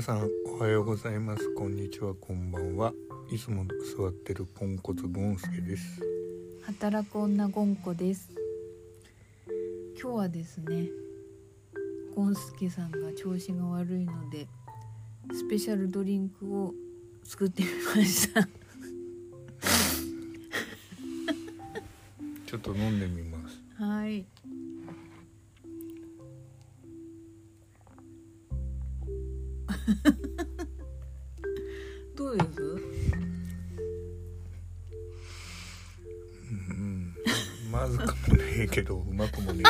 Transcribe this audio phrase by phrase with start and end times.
[0.00, 1.54] 皆さんおはようございます。
[1.54, 2.14] こんにちは。
[2.14, 2.94] こんばんは。
[3.30, 3.66] いつも
[3.98, 6.00] 座ってるポンコツゴンスケです。
[6.62, 8.30] 働く女ゴンコです。
[10.00, 10.88] 今日はですね
[12.16, 14.48] ゴンスケさんが調子が悪いので
[15.34, 16.72] スペシャルドリンクを
[17.22, 18.48] 作ってみました。
[22.46, 23.60] ちょっと飲んでみます。
[23.74, 24.24] はい
[32.20, 32.60] どうです
[36.50, 37.14] うん
[37.72, 39.62] まずかもねえけどうまくもね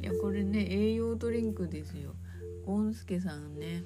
[0.00, 2.14] いやこれね栄養ドリンクですよ。
[2.64, 3.82] ゴンスケさんね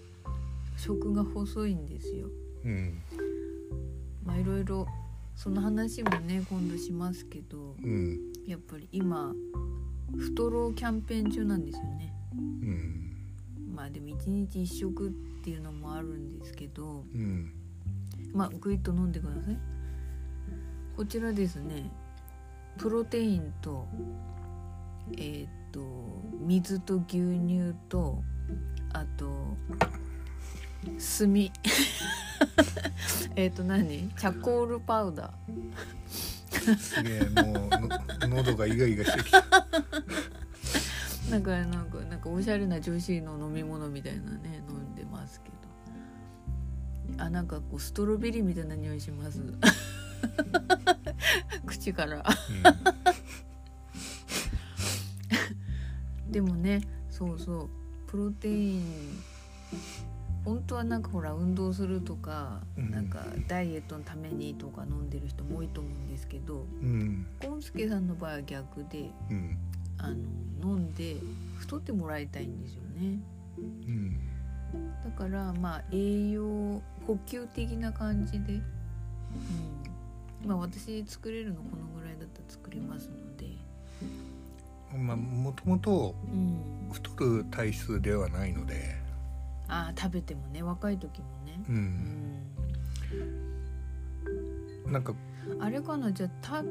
[0.76, 2.26] 食が細いんですよ。
[2.66, 3.02] えうん。
[4.24, 4.86] まあいろいろ
[5.34, 8.18] その話もね今度しますけどうん。
[8.46, 9.32] やっぱり今
[10.18, 12.17] 太ろうキャンペーン中なんですよね
[13.88, 15.10] あでも一日一食っ
[15.42, 17.52] ていうのもあるんですけどうん。
[18.32, 19.58] まあグイッと飲んでください。
[20.96, 21.90] こちらですね
[22.76, 23.86] プロテインと
[25.16, 25.80] えーっと
[26.40, 28.22] 水と牛乳と
[28.92, 29.56] あと
[30.86, 31.34] 炭。
[33.36, 34.08] えーっと何？
[34.16, 36.76] チャコールパウダー。
[36.76, 37.68] すげえも
[38.22, 39.42] うの喉がイガイガしてきた
[41.30, 45.58] なんかなんかなんかおしゃれな女子の飲み物みたいなね飲んでますけど。
[47.22, 49.40] あなんかこうストロベリーみたいな匂いします。
[51.66, 52.24] 口から。
[56.30, 57.68] でもねそうそう。
[58.06, 59.22] プロテイン
[60.44, 62.90] 本当はなんかほら運動するとか、うん。
[62.90, 67.26] なんかダイエットのためにとか飲んでる人も多いと思うんですけどうん。
[67.42, 69.58] ゴンスケさんの場合は逆でうん
[69.98, 70.10] あ
[70.62, 71.16] の飲んで
[71.58, 73.20] 太ってもらいたいんですよね。
[73.58, 73.60] う
[73.90, 74.12] ん。
[75.04, 83.46] だからまあ栄養補給的な感じで、うん、まあ私作れるのこのぐらいだったら作れますので、
[84.96, 88.96] まあもともとうん、太る体質ではないので。
[89.68, 91.78] ああ食べてもね若い時もね、ううん
[94.88, 95.14] ん、なんか
[95.60, 96.64] あれかなじゃあた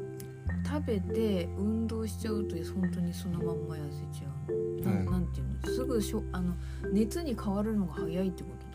[0.66, 5.74] 食べて運動しちゃうと本当にそのまんま痩せちゃうの、なうんなんていうの？
[5.74, 6.54] すぐしょあの
[6.92, 8.66] 熱に変わるのが早いってこと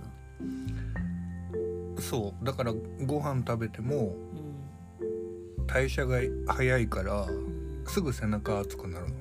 [1.97, 2.01] だ。
[2.01, 2.45] そう。
[2.45, 2.73] だから
[3.05, 4.15] ご飯食べても
[4.99, 7.27] う代謝が早いから
[7.87, 9.13] すぐ背中熱くなるの。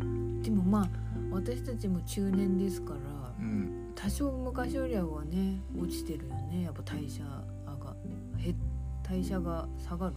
[0.00, 0.42] うん。
[0.42, 0.88] でもまあ
[1.30, 2.98] 私たちも中年ですから
[3.38, 3.92] うん。
[3.94, 6.62] 多少昔よりはね落ちてるよね。
[6.64, 7.94] やっぱ代謝が
[8.38, 8.54] へ
[9.02, 10.14] 代謝が下がる、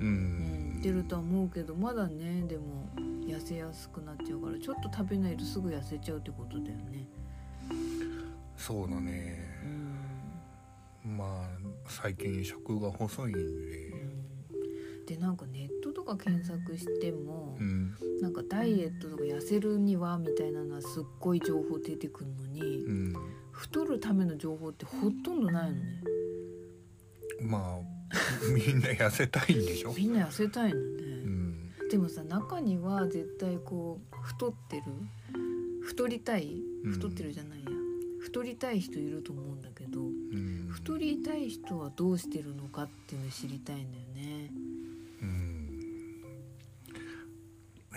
[0.00, 0.78] ううん。
[0.78, 2.88] ん、出るとは思うけどまだねでも
[3.26, 7.06] 痩せやすくなっちゃうからちょっと食べないとすぐ痩せちゃうってことだよね。
[8.56, 9.38] そうだね。
[11.04, 11.16] うん。
[11.16, 11.48] まあ
[11.88, 14.10] 最近食が細いんで。
[15.06, 17.94] でなんかネットとか検索しても、うん。
[18.20, 23.14] なんかダイエットとか痩せるにはみたいなのはすっごい情報出てくるのに、うん。
[23.50, 26.02] 太るための情報ってほとんどないのね。
[27.40, 27.99] まあ
[28.54, 29.92] みんな痩せたいんでしょ？
[29.96, 31.70] みんな痩せたいのね、うん。
[31.90, 34.82] でもさ中には絶対こう太ってる
[35.82, 36.92] 太りたいうん。
[36.92, 37.70] 太ってるじゃないや、
[38.20, 40.66] 太りたい人いると思うんだけどうん。
[40.70, 44.50] 太りたい人はどうしてるのかっていうのを知りたいんだよね。
[45.22, 45.24] う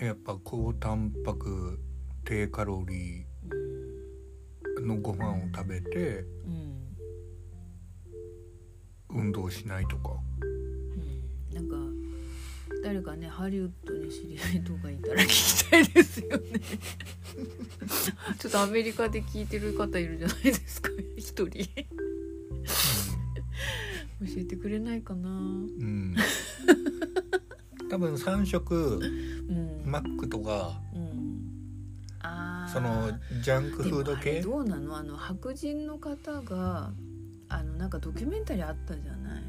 [0.03, 0.05] ん。
[0.05, 1.79] やっぱ高タンパク
[2.25, 6.72] 低カロリーのご飯を食べてうん、
[9.13, 10.11] 運動しないとか。
[10.41, 10.45] う
[11.53, 11.75] ん、なんか
[12.83, 15.27] 誰かねハリウッドに知り合いとかいたら聞
[15.65, 16.59] きたいですよね。
[18.39, 20.89] ちょっとアメリカで聞いてる方いるじゃないですか。
[21.15, 21.49] 一人。
[24.25, 25.29] 教えてくれないかな。
[25.29, 26.15] うん。
[27.89, 28.99] 多分3食う
[29.53, 29.83] ん。
[29.85, 31.23] マックとかうん。
[32.71, 33.11] その
[33.43, 34.41] ジャンクフード系？
[34.41, 34.97] どうなの？
[34.97, 36.91] あの白人の方が
[37.49, 39.43] あのなんかドキュメンタリーあったじゃない、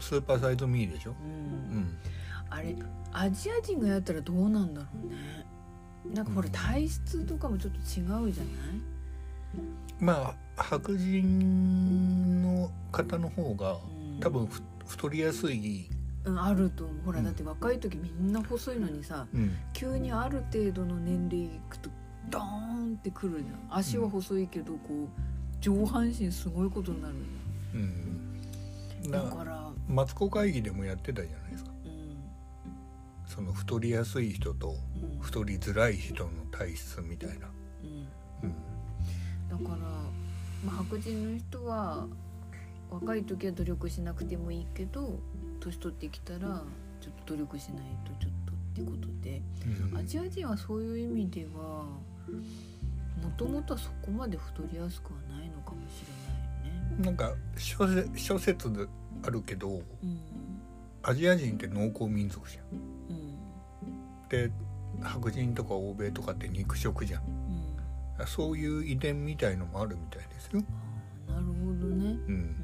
[0.00, 1.14] スーパーサイズミーでしょ？
[1.22, 1.76] うん。
[1.76, 1.98] うん。
[2.50, 2.76] あれ
[3.12, 6.14] アジア人がやったらどうなんだろうね。
[6.14, 7.80] なんかほらうん体質とかもちょっと違
[8.28, 8.64] うじゃない、
[9.98, 13.76] まあ白人の方の方がう
[14.18, 14.20] ん。
[14.20, 15.88] 多分ふ太りやすい、
[16.24, 16.96] うん、あると思う。
[17.06, 19.56] ほらうんだって若い時みんな細いのにさうん。
[19.72, 21.90] 急にある程度の年齢いくと
[22.30, 23.78] ドーンってくるじゃん。
[23.78, 25.08] 足は細いけどこう
[25.64, 27.14] 上半身すごいことになる。
[27.72, 31.70] うん、だだからマツコ会議でもやってたじゃないですか。
[31.86, 32.16] うん。
[33.26, 35.20] その太りやすい人とうん。
[35.20, 37.48] 太りづらい人の体質みたいな。
[38.42, 38.52] うん。
[39.48, 40.06] だから、ま
[40.66, 42.08] あ、白人の人は
[42.90, 45.18] 若い時は努力しなくてもいいけど
[45.60, 46.62] 年取ってきたら
[47.00, 49.40] ちょっと努力しないとちょっとってことで。
[49.90, 49.96] うん。
[49.96, 51.86] アジア人はそういう意味では
[53.22, 55.43] もともとはそこまで太りやすくはない
[56.98, 58.86] なんか諸説諸説で
[59.22, 60.18] あるけどうん。
[61.06, 62.64] アジア人って農耕民族じゃん。
[63.10, 64.28] うん。
[64.28, 64.50] で
[65.02, 67.22] 白人とか欧米とかって肉食じゃん。
[68.18, 68.26] うん。
[68.26, 70.62] そういう遺伝みたいのもあるみたいですよ。
[71.28, 72.16] なるほどね。
[72.26, 72.56] うん。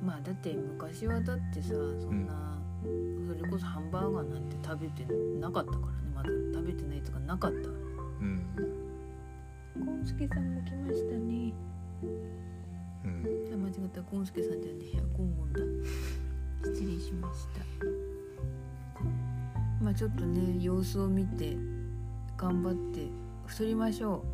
[0.00, 0.06] うん。
[0.06, 1.74] まあだって昔はだってさそ
[2.10, 2.58] んな、
[3.28, 5.04] それこそハンバーガーなんて食べて
[5.40, 5.92] なかったからね。
[6.14, 7.70] まず食べてないとかなかったう
[8.24, 8.46] ん。
[9.84, 11.52] コンスケさんも来ましたね
[13.04, 13.50] うん。
[13.52, 14.02] あ間違った。
[14.02, 15.02] コンスケさんじゃねえや。
[15.16, 15.60] ゴンゴンだ。
[16.64, 17.64] 失礼しました。
[19.82, 21.56] まあちょっとね様子を見て
[22.36, 23.08] 頑張って
[23.46, 24.24] 太りましょ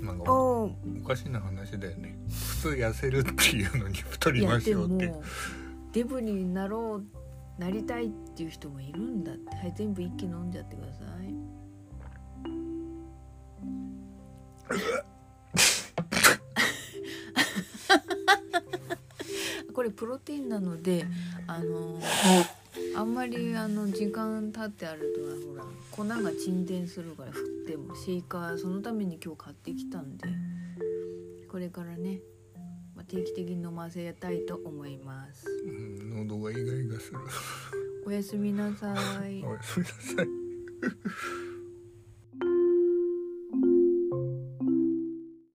[0.00, 0.74] なんかうお
[1.06, 2.16] かしな話だよね。
[2.28, 5.12] 普通痩せるっていうのに太りましょうって。
[5.92, 7.02] デブになろ
[7.58, 9.56] うなりたいっていう人もいるんだって。
[9.56, 11.34] はい全部一気飲んじゃってください
[19.80, 21.06] これプロテインなので
[21.46, 21.98] あの
[22.94, 30.28] あんまりあの時間経ってあるとほら粉が沈殿するから振ってもシェイカーそのために今日買ってきたんで
[31.50, 32.20] これからね、
[32.94, 37.18] まあ、定期的に飲ませたいと思いますうん喉がイガイガする。
[38.04, 38.94] おやすみなさ
[39.26, 41.49] いおやすみなさい。